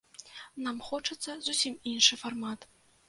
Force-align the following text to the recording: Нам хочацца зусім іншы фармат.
Нам 0.67 0.79
хочацца 0.87 1.35
зусім 1.49 1.77
іншы 1.93 2.13
фармат. 2.23 2.59